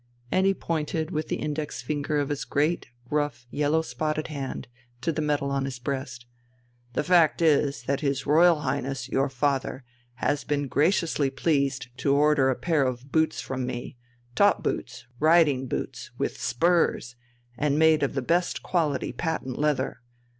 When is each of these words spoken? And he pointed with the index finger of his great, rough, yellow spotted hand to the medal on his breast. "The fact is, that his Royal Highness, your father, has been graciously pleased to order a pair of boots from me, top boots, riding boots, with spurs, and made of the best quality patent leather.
And 0.31 0.47
he 0.47 0.55
pointed 0.55 1.11
with 1.11 1.27
the 1.27 1.35
index 1.35 1.83
finger 1.83 2.17
of 2.19 2.29
his 2.29 2.43
great, 2.43 2.87
rough, 3.11 3.45
yellow 3.51 3.83
spotted 3.83 4.29
hand 4.29 4.67
to 5.01 5.11
the 5.11 5.21
medal 5.21 5.51
on 5.51 5.65
his 5.65 5.77
breast. 5.77 6.25
"The 6.93 7.03
fact 7.03 7.39
is, 7.39 7.83
that 7.83 7.99
his 7.99 8.25
Royal 8.25 8.61
Highness, 8.61 9.09
your 9.09 9.29
father, 9.29 9.83
has 10.15 10.43
been 10.43 10.67
graciously 10.67 11.29
pleased 11.29 11.95
to 11.97 12.15
order 12.15 12.49
a 12.49 12.55
pair 12.55 12.83
of 12.83 13.11
boots 13.11 13.41
from 13.41 13.67
me, 13.67 13.95
top 14.33 14.63
boots, 14.63 15.05
riding 15.19 15.67
boots, 15.67 16.09
with 16.17 16.41
spurs, 16.41 17.15
and 17.55 17.77
made 17.77 18.01
of 18.01 18.15
the 18.15 18.23
best 18.23 18.63
quality 18.63 19.13
patent 19.13 19.59
leather. 19.59 20.01